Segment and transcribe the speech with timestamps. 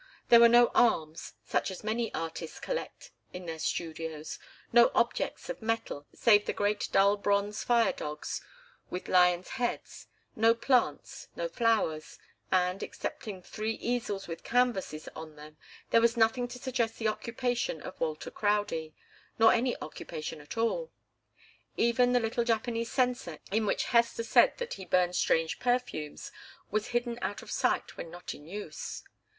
[0.29, 4.39] There were no arms, such as many artists collect in their studios,
[4.73, 8.41] no objects of metal, save the great dull bronze fire dogs
[8.89, 12.17] with lions' heads, no plants, no flowers,
[12.51, 15.57] and, excepting three easels with canvases on them,
[15.91, 18.95] there was nothing to suggest the occupation of Walter Crowdie
[19.37, 20.91] nor any occupation at all.
[21.77, 26.31] Even the little Japanese censer in which Hester said that he burned strange perfumes
[26.71, 29.03] was hidden out of sight when not in use.